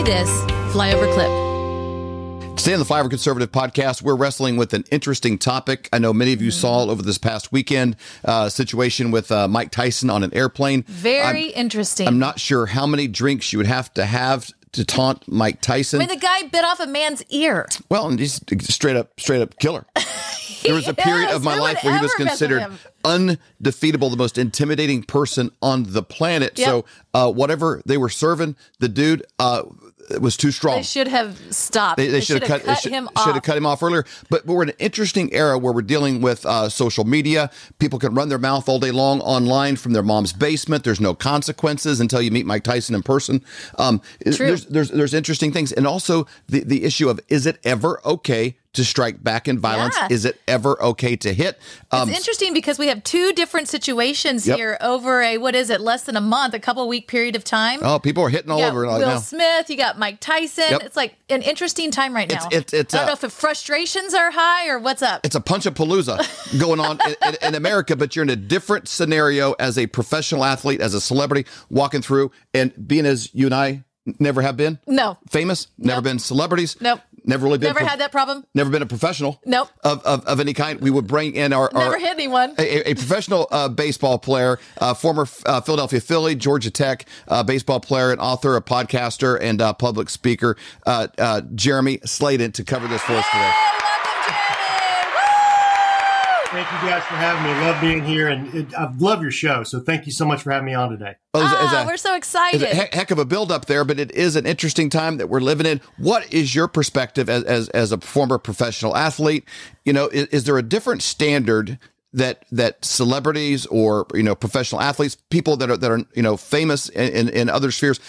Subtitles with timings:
[0.00, 0.30] Enjoy this
[0.72, 2.56] flyover clip.
[2.56, 5.90] Today on the Flyover Conservative podcast, we're wrestling with an interesting topic.
[5.92, 9.70] I know many of you saw over this past weekend uh, situation with uh, Mike
[9.70, 10.84] Tyson on an airplane.
[10.84, 12.08] Very I'm, interesting.
[12.08, 16.00] I'm not sure how many drinks you would have to have to taunt Mike Tyson.
[16.00, 17.68] I mean, the guy bit off a man's ear.
[17.90, 19.84] well, and he's straight up, straight up killer.
[20.62, 22.78] There was a period of my Who life where he was ever mess with considered
[23.04, 26.58] undefeatable, the most intimidating person on the planet.
[26.58, 26.66] Yep.
[26.66, 29.62] So, uh, whatever they were serving, the dude uh,
[30.20, 30.76] was too strong.
[30.76, 31.96] They should have stopped.
[31.96, 33.34] They, they should have cut, they should, him should off.
[33.34, 34.04] have cut him off earlier.
[34.28, 37.50] But we're in an interesting era where we're dealing with uh, social media.
[37.78, 40.84] People can run their mouth all day long online from their mom's basement.
[40.84, 43.44] There's no consequences until you meet Mike Tyson in person.
[43.78, 44.46] Um, True.
[44.46, 48.56] There's, there's there's interesting things, and also the the issue of is it ever okay
[48.72, 49.96] to strike back in violence?
[49.98, 50.06] Yeah.
[50.10, 51.58] Is it ever okay to hit?
[51.90, 54.56] Um, It's interesting because we have two different situations Yep.
[54.56, 57.42] here over a what is it, less than a month, a couple week period of
[57.42, 57.80] time.
[57.82, 59.18] oh, people are hitting all over Will now.
[59.18, 60.64] Smith, you got Mike Tyson.
[60.70, 60.82] Yep.
[60.84, 62.46] It's like an interesting time right now.
[62.46, 65.20] It's- it's- it's, I don't uh, know if the frustrations are high or what's up.
[65.24, 66.18] it's a punch of palooza
[66.60, 70.44] going on in, in, in America, but you're in a different scenario as a professional
[70.44, 73.84] athlete, as a celebrity, walking through and being as you and I
[74.18, 76.04] never have been No, famous, never Nope.
[76.04, 77.00] been celebrities, Nope.
[77.24, 78.44] Never really been, never pro- had that problem.
[78.54, 79.68] never been a professional, Nope.
[79.84, 80.80] of, of, of any kind.
[80.80, 82.54] We would bring in our, our Never hit anyone.
[82.58, 87.80] a, a- professional uh, baseball player, uh, former uh, Philadelphia Philly, Georgia Tech uh, baseball
[87.80, 92.88] player, and author, a podcaster, and uh, public speaker, uh, uh, Jeremy Slayden, to cover
[92.88, 93.52] this for us today.
[96.50, 97.50] Thank you guys for having me.
[97.50, 99.62] I love being here, and it, I love your show.
[99.62, 101.14] So thank you so much for having me on today.
[101.32, 102.62] Oh, is- is Ah, that- we're so It's excited.
[102.62, 105.28] a heck, heck of a build up there, but it is an interesting time that
[105.28, 105.80] we're living in.
[105.96, 109.44] What is your perspective as as, as a former professional athlete?
[109.84, 111.78] You know, is, is there a different standard
[112.12, 116.36] that that celebrities or you know professional athletes, people that are that are you know
[116.36, 118.00] famous in, in, in other spheres,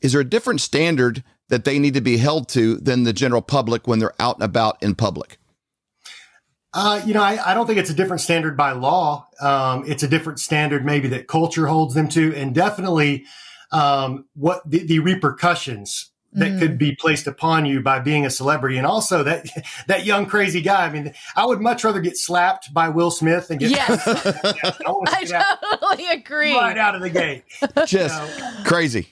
[0.00, 3.42] is there a different standard that they need to be held to than the general
[3.42, 5.36] public when they're out and about in public?
[6.72, 9.26] Uh, you know, I, I don't think it's a different standard by law.
[9.40, 13.24] Um, it's a different standard maybe that culture holds them to, and definitely
[13.72, 18.76] um, what the, the repercussions that could be placed upon you by being a celebrity,
[18.76, 19.48] and also that
[19.88, 20.86] that young crazy guy.
[20.86, 24.06] I mean, I would much rather get slapped by Will Smith and get Yes.
[24.06, 24.72] I
[25.08, 26.54] I see that totally agree.
[26.54, 27.44] right out of the gate.
[27.86, 28.22] Just
[28.64, 29.08] crazy.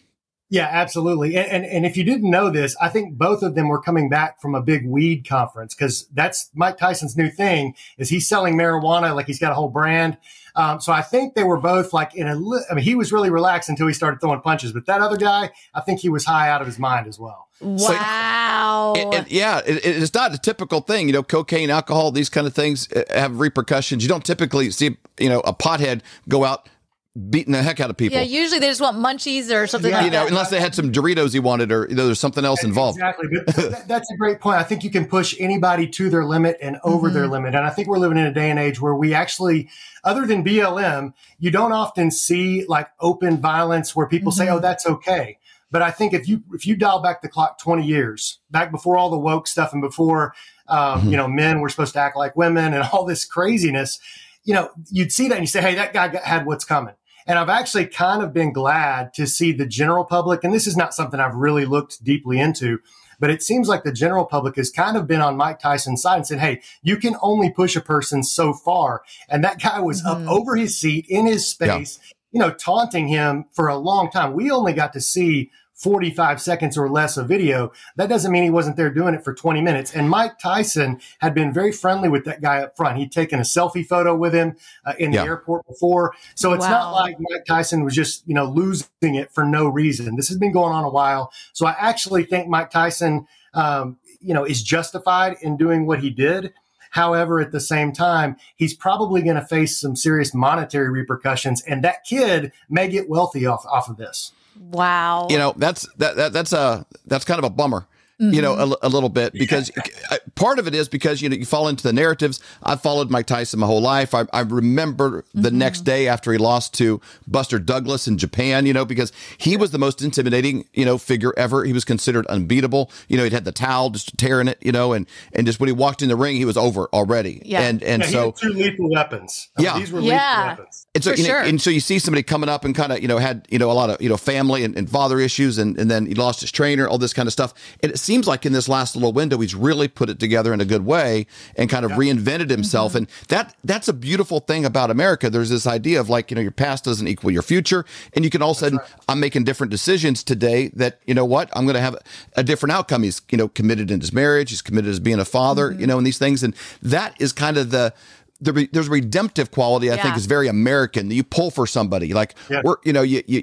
[0.51, 1.37] Yeah, absolutely.
[1.37, 4.09] And, and and if you didn't know this, I think both of them were coming
[4.09, 8.55] back from a big weed conference because that's Mike Tyson's new thing is he's selling
[8.57, 10.17] marijuana like he's got a whole brand.
[10.57, 12.35] Um, so I think they were both like in a.
[12.35, 15.19] Li- I mean, he was really relaxed until he started throwing punches, but that other
[15.19, 17.49] guy, I think he was high out of his mind as well.
[17.61, 18.95] Wow.
[18.97, 21.09] And- and yeah, it, it's not a typical thing.
[21.09, 24.03] You know, cocaine, alcohol, these kind of things uh, have repercussions.
[24.03, 26.69] You don't typically see, you know, a pothead go out
[27.19, 28.17] beating the heck out of people.
[28.17, 30.29] yeah, usually they just want munchies or something Yeah, like you know, that.
[30.29, 32.99] unless they had some Doritos he wanted, or you know, there's something else involved.
[32.99, 33.29] Exactly.
[33.33, 34.59] But that, that's a great point.
[34.59, 37.33] I think you can push anybody to their limit and over their mm-hmm.
[37.33, 37.55] limit.
[37.55, 39.69] And I think we're living in a day and age where we actually,
[40.05, 44.63] other than BLM, you don't often see like open violence where people say, oh, mm-hmm.
[44.63, 45.39] that's okay.
[45.71, 48.97] But I think if you if you dial back the clock 20 years, back before
[48.97, 50.35] all the woke stuff and before
[50.67, 51.11] um, mm-hmm.
[51.11, 53.99] you know men were supposed to act like women and all this craziness,
[54.45, 56.95] you know, you'd see that and you say, hey, that guy got, had what's coming.
[57.29, 60.79] And I've actually kind of been glad to see the general public, and this is
[60.79, 62.79] not something I've really looked deeply into,
[63.21, 66.17] but it seems like the general public has kind of been on Mike Tyson's side
[66.17, 69.03] and said, hey, you can only push a person so far.
[69.29, 70.29] And that guy was up mm-hmm.
[70.31, 71.99] over his seat in his space,
[72.31, 74.33] you know, taunting him for a long time.
[74.33, 77.73] We only got to see 45 seconds or less of video.
[77.97, 79.95] That doesn't mean he wasn't there doing it for 20 minutes.
[79.95, 82.99] And Mike Tyson had been very friendly with that guy up front.
[82.99, 85.23] He'd taken a selfie photo with him uh, in Yeah.
[85.23, 86.15] the airport before.
[86.35, 90.17] So it's not like Mike Tyson was just, you know, losing it for no reason.
[90.17, 91.33] This has been going on a while.
[91.53, 96.11] So I actually think Mike Tyson, um, you know, is justified in doing what he
[96.11, 96.53] did.
[96.91, 101.85] However, at the same time, he's probably going to face some serious monetary repercussions, and
[101.85, 104.33] that kid may get wealthy off off of this.
[104.59, 105.27] Wow.
[105.31, 107.87] You know, that's that, that that's a that's kind of a bummer.
[108.21, 109.71] You know, a, a little bit because
[110.11, 112.41] uh, part of it is because you know you fall into the narratives.
[112.65, 114.13] I've followed Mike Tyson my whole life.
[114.13, 118.67] I, I remember the next day after he lost to Buster Douglas in Japan.
[118.67, 121.63] You know, because he was the most intimidating you know figure ever.
[121.63, 122.91] He was considered unbeatable.
[123.07, 124.59] You know, he'd had the towel just tearing it.
[124.63, 127.41] You know, and and just when he walked in the ring, he was over already.
[127.45, 127.61] Yeah.
[127.61, 129.49] And and Yeah, he so had two lethal weapons.
[129.57, 129.79] I mean, Yeah.
[129.79, 130.41] these were Yeah.
[130.41, 130.87] lethal weapons.
[130.99, 131.43] And so, For you know, sure.
[131.43, 133.71] and so you see somebody coming up and kind of, you know, had, you know,
[133.71, 136.41] a lot of, you know, family and, and father issues and, and then he lost
[136.41, 137.55] his trainer, all this kind of stuff.
[137.85, 140.61] And it seems like in this last little window, he's really put it together in
[140.61, 142.95] a good way and kind of reinvented himself.
[142.95, 142.99] Mm-hmm.
[142.99, 145.31] And that, that's a beautiful thing about America.
[145.31, 147.85] There's this idea of like, you know, your past doesn't equal your future.
[148.15, 151.25] And you can all of a sudden, I'm making different decisions today that, you know
[151.25, 151.97] what, I'm going to have
[152.35, 153.05] a different outcome.
[153.05, 154.51] He's, you know, committed in his marriage.
[154.51, 155.81] He's committed as being a father, Mm-hmm.
[155.81, 156.43] you know, and these things.
[156.43, 157.95] And that is kind of the,
[158.41, 161.11] the re, there's a redemptive quality I think is very American.
[161.11, 162.63] You pull for somebody like Yeah.
[162.65, 163.43] we're you know you you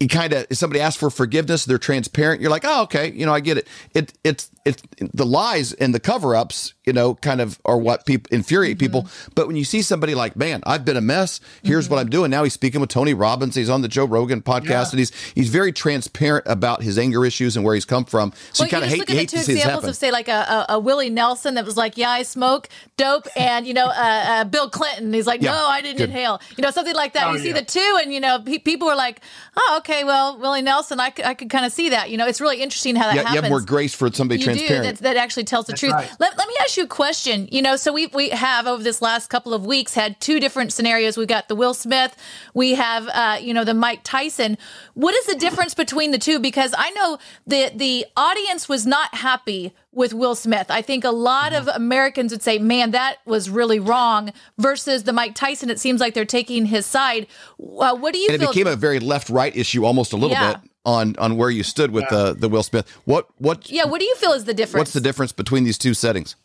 [0.00, 2.40] you kind of if somebody asks for forgiveness, they're transparent.
[2.40, 3.68] You're like, oh okay, you know I get it.
[3.94, 8.06] It it's it's the lies and the cover ups, you know, kind of are what
[8.06, 8.78] people infuriate Mm-hmm.
[8.78, 9.08] people.
[9.34, 11.38] But when you see somebody like, man, I've been a mess.
[11.62, 12.44] Here's what I'm doing now.
[12.44, 13.54] He's speaking with Tony Robbins.
[13.54, 14.90] He's on the Joe Rogan podcast, Yeah.
[14.90, 18.32] and he's he's very transparent about his anger issues and where he's come from.
[18.52, 20.28] So well, you kind of hate look at hate the two examples of say like
[20.28, 20.32] a,
[20.68, 24.24] a, a Willie Nelson that was like, yeah, I smoke dope, and you know, uh,
[24.26, 26.08] uh, Bill Clinton, he's like, Yeah, no, I didn't good.
[26.08, 27.26] inhale, you know, something like that.
[27.26, 29.20] Oh, you see the two, and you know, pe- people are like,
[29.56, 32.10] oh, okay, well, Willie Nelson, I could, I could kind of see that.
[32.10, 34.46] You know, it's really interesting how that yeah, you have more grace for somebody you
[34.46, 34.84] transparent.
[34.84, 35.92] do that, that actually tells the That's truth.
[35.92, 36.10] right.
[36.18, 37.48] Let, let me ask you a question.
[37.50, 40.72] You know, so we we have over this last couple of weeks had two different
[40.72, 41.16] scenarios.
[41.16, 42.16] We've got the Will Smith,
[42.54, 44.56] we have uh, you know the Mike Tyson.
[44.94, 46.38] What is the difference between the two?
[46.38, 50.66] Because I know the the audience was not happy with Will Smith.
[50.70, 51.76] I think a lot of Mm-hmm.
[51.76, 56.14] Americans would say, "Man, that was really wrong." Versus the Mike Tyson, it seems like
[56.14, 57.26] they're taking his side.
[57.60, 60.30] Uh, what do you and it became a very left right issue almost a little
[60.36, 60.54] Yeah.
[60.54, 62.86] bit on on where you stood with the the Will Smith.
[63.04, 64.80] What what yeah, what do you feel is the difference?
[64.80, 66.36] what's the difference between these two settings?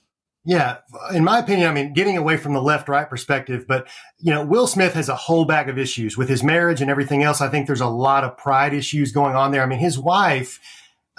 [0.46, 0.78] Yeah,
[1.14, 3.88] in my opinion, I mean, getting away from the left right perspective, but
[4.20, 7.24] you know, Will Smith has a whole bag of issues with his marriage and everything
[7.24, 7.42] else.
[7.42, 9.62] I think there's a lot of pride issues going on there.
[9.62, 10.60] I mean, his wife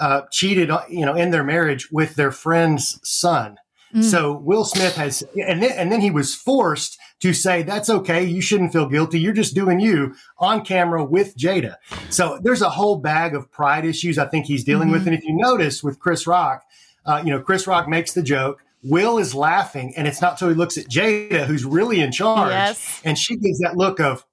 [0.00, 3.56] uh, cheated, uh, you know, in their marriage with their friend's son.
[4.02, 8.22] So Will Smith has, and then, and then he was forced to say, that's okay.
[8.22, 9.18] You shouldn't feel guilty.
[9.18, 11.74] You're just doing you on camera with Jada.
[12.08, 15.08] So there's a whole bag of pride issues I think he's dealing with.
[15.08, 16.62] And if you notice with Chris Rock,
[17.04, 18.62] uh, you know, Chris Rock makes the joke.
[18.84, 22.50] Will is laughing, and it's not till he looks at Jada, who's really in charge,
[22.52, 23.00] Yes.
[23.04, 24.24] and she gives that look of,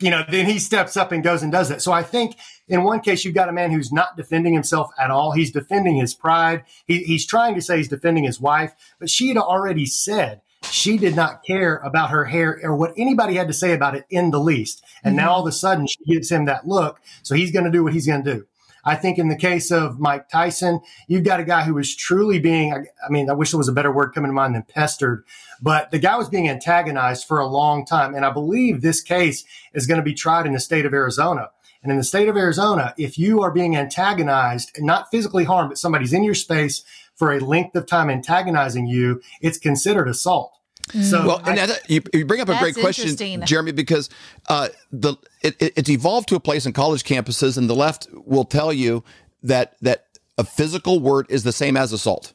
[0.00, 1.82] you know, then he steps up and goes and does that.
[1.82, 2.36] So I think
[2.72, 5.32] in one case, you've got a man who's not defending himself at all.
[5.32, 6.64] He's defending his pride.
[6.86, 10.96] He, he's trying to say he's defending his wife, but she had already said she
[10.96, 14.30] did not care about her hair or what anybody had to say about it in
[14.30, 14.82] the least.
[15.04, 15.26] And mm-hmm.
[15.26, 16.98] now all of a sudden she gives him that look.
[17.22, 18.46] So he's going to do what he's going to do.
[18.84, 22.40] I think in the case of Mike Tyson, you've got a guy who was truly
[22.40, 24.64] being, I, I mean, I wish there was a better word coming to mind than
[24.64, 25.24] pestered,
[25.60, 28.14] but the guy was being antagonized for a long time.
[28.14, 31.50] And I believe this case is going to be tried in the state of Arizona.
[31.82, 35.70] And in the state of Arizona, if you are being antagonized and not physically harmed,
[35.70, 36.84] but somebody's in your space
[37.14, 40.52] for a length of time antagonizing you, it's considered assault.
[41.00, 43.06] So Well, and that, you, you bring up a great question.
[43.46, 44.10] Jeremy, because
[44.48, 48.08] uh, the it, it- it's evolved to a place in college campuses, and the left
[48.12, 49.02] will tell you
[49.42, 50.06] that that
[50.38, 52.32] a physical word is the same as assault.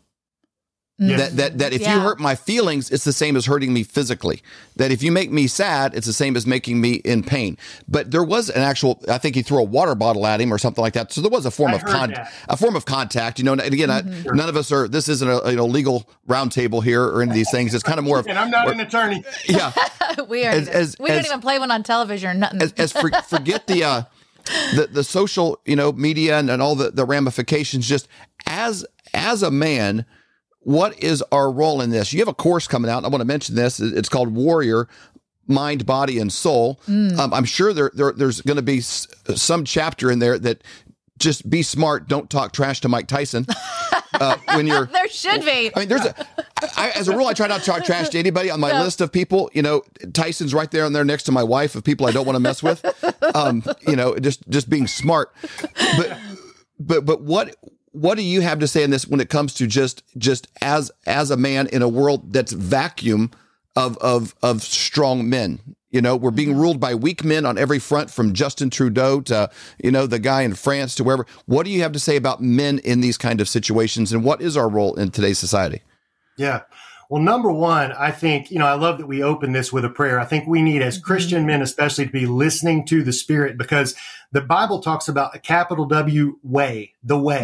[0.99, 1.19] Yes.
[1.19, 4.41] That that that if you hurt my feelings, it's the same as hurting me physically.
[4.77, 7.55] That if you make me sad, it's the same as making me in pain.
[7.87, 8.99] But there was an actual.
[9.07, 11.11] I think he threw a water bottle at him or something like that.
[11.11, 12.33] So there was a form I of heard con, that.
[12.49, 13.37] a form of contact.
[13.37, 14.35] You know, and again, Mm-hmm.
[14.35, 14.87] none of us are.
[14.87, 17.75] This isn't a you know legal roundtable here or any of these things.
[17.75, 19.23] It's kind of more of and I'm not an attorney.
[19.47, 19.71] yeah.
[20.27, 20.51] we are.
[20.51, 22.59] As- as- we don't even play one on television or nothing.
[22.63, 24.01] as, as for, forget the uh
[24.75, 28.07] the the social you know media and, and all the the ramifications just
[28.47, 28.83] as
[29.13, 30.05] as a man
[30.67, 33.25] what is our role in this you have a course coming out i want to
[33.25, 34.85] mention this it's called warrior
[35.47, 39.63] mind body and soul um, i'm sure there, there there's going to be s- some
[39.63, 40.61] chapter in there that
[41.19, 43.45] just be smart don't talk trash to mike tyson
[44.19, 45.71] uh, when you're there should be.
[45.75, 46.15] I mean, there's a,
[46.75, 48.81] I, as a rule, I try not to talk trash to anybody on my No.
[48.83, 49.51] list of people.
[49.53, 52.25] You know, Tyson's right there on there next to my wife of people I don't
[52.25, 52.83] want to mess with.
[53.35, 55.31] Um, you know, just just being smart.
[55.97, 56.17] But
[56.79, 57.55] but but what
[58.01, 60.91] what do you have to say in this when it comes to just just as
[61.05, 63.31] as a man in a world that's vacuum
[63.75, 65.59] of of of strong men?
[65.89, 66.59] You know, we're being mm-hmm.
[66.59, 69.49] ruled by weak men on every front, from Justin Trudeau to
[69.83, 71.25] you know the guy in France to wherever.
[71.45, 74.41] What do you have to say about men in these kind of situations, and what
[74.41, 75.81] is our role in today's society?
[76.37, 76.61] Yeah.
[77.09, 79.89] Well, number one, I think, you know, I love that we open this with a
[79.89, 80.19] prayer.
[80.19, 83.95] I think we need, as Christian men especially, to be listening to the Spirit because
[84.33, 87.43] the Bible talks about a capital W way, the way.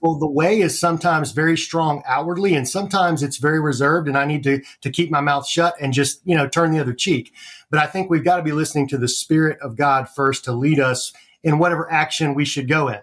[0.00, 4.26] Well, the way is sometimes very strong outwardly and sometimes it's very reserved and I
[4.26, 7.32] need to, to keep my mouth shut and just, you know, turn the other cheek.
[7.68, 10.52] But I think we've got to be listening to the Spirit of God first to
[10.52, 11.12] lead us
[11.42, 13.00] in whatever action we should go in.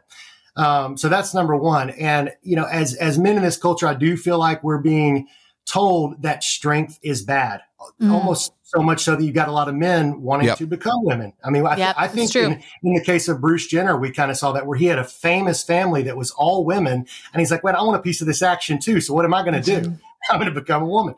[0.56, 1.90] Um, so that's number one.
[1.92, 5.28] And, you know, as, as men in this culture, I do feel like we're being
[5.68, 7.62] told that strength is bad,
[8.02, 8.12] mm.
[8.12, 10.58] almost so much so that you've got a lot of men wanting yep.
[10.58, 11.34] to become women.
[11.44, 14.32] I mean, I, yep, I think in, in, the case of Bruce Jenner, we kind
[14.32, 17.52] of saw that where he had a famous family that was all women, and he's
[17.52, 19.02] like, "Wait, I want a piece of this action too.
[19.02, 19.88] So what am I going to do?
[19.88, 19.96] Mm-hmm.
[20.32, 21.16] I'm going to become a woman."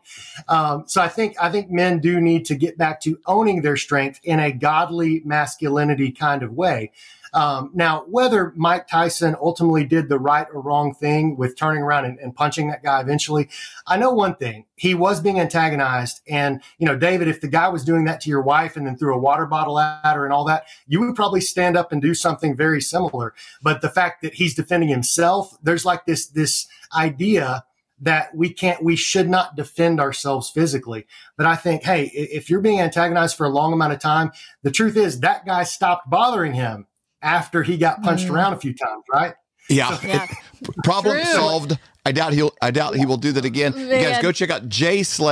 [0.47, 3.77] Um, so I think I think men do need to get back to owning their
[3.77, 6.91] strength in a godly masculinity kind of way.
[7.33, 12.05] Um, now, whether Mike Tyson ultimately did the right or wrong thing with turning around
[12.05, 13.50] and, and, punching that guy eventually,
[13.86, 14.65] I know one thing.
[14.75, 16.21] He was being antagonized.
[16.27, 18.98] And, you know, David, if the guy was doing that to your wife and then
[18.98, 22.01] threw a water bottle at her and all that, you would probably stand up and
[22.01, 23.33] do something very similar.
[23.62, 27.65] But the fact that he's defending himself, there's like this, this idea
[28.01, 31.05] that we can't, we should not defend ourselves physically.
[31.38, 34.31] But I think, hey, if you're being antagonized for a long amount of time,
[34.63, 36.88] the truth is that guy stopped bothering him
[37.21, 38.31] after he got punched mm.
[38.31, 39.33] around a few times, right?
[39.69, 39.97] Yeah.
[39.97, 40.27] So, yeah.
[40.83, 41.25] Problem True.
[41.31, 41.77] solved.
[42.05, 43.75] I doubt he'll I doubt he will do that again.
[43.75, 43.88] Man.
[43.88, 45.25] You guys go check out jslayusa.com.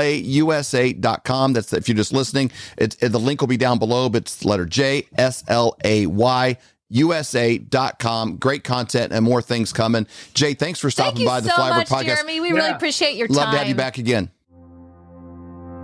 [1.53, 2.51] That's if you're just listening.
[2.77, 6.05] It's it, the link will be down below, but it's letter J S L A
[6.05, 6.57] Y
[6.89, 8.37] USA.com.
[8.37, 10.07] Great content and more things coming.
[10.33, 12.05] Jay, thanks for stopping by the so Flyover much, Podcast.
[12.05, 12.39] Jeremy.
[12.39, 12.55] We yeah.
[12.55, 13.37] really appreciate your time.
[13.37, 14.29] Love to have you back again.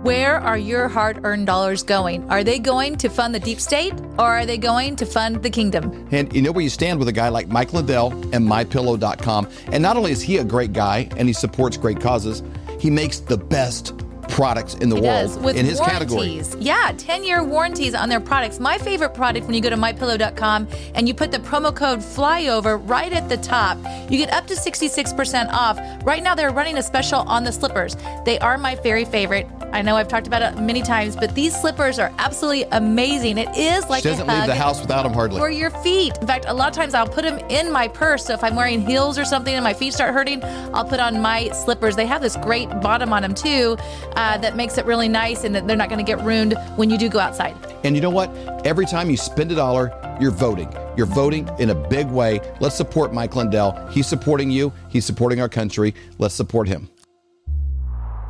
[0.04, 2.30] Where are your hard earned dollars going?
[2.30, 5.48] Are they going to fund the deep state or are they going to fund the
[5.48, 6.06] kingdom?
[6.10, 9.48] And you know where you stand with a guy like Mike Lindell and MyPillow.com.
[9.68, 12.42] And not only is he a great guy and he supports great causes,
[12.78, 13.96] he makes the best
[14.34, 16.48] products in the world with in his warranties.
[16.48, 16.60] category.
[16.60, 18.58] Yeah, 10 year warranties on their products.
[18.58, 22.80] My favorite product when you go to mypillow.com and you put the promo code flyover
[22.88, 23.78] right at the top,
[24.10, 25.78] you get up to 66% off.
[26.04, 27.96] Right now, they're running a special on the slippers.
[28.24, 29.46] They are my very favorite.
[29.72, 33.38] I know I've talked about it many times, but these slippers are absolutely amazing.
[33.38, 35.38] It is like she doesn't leave the house without them hardly.
[35.38, 36.16] For your feet.
[36.18, 38.26] In fact, a lot of times I'll put them in my purse.
[38.26, 40.42] So if I'm wearing heels or something and my feet start hurting,
[40.74, 41.96] I'll put on my slippers.
[41.96, 43.76] They have this great bottom on them too
[44.24, 46.88] uh, that makes it really nice and that they're not going to get ruined when
[46.88, 47.54] you do go outside.
[47.84, 48.30] And you know what?
[48.64, 50.74] Every time you spend a dollar, you're voting.
[50.96, 52.40] You're voting in a big way.
[52.60, 53.72] Let's support Mike Lindell.
[53.90, 55.94] He's supporting you, he's supporting our country.
[56.18, 56.88] Let's support him.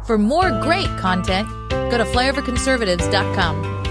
[0.05, 3.84] For more great content, go to flyoverconservatives.com.